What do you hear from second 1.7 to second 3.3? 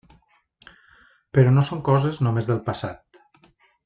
coses només del passat.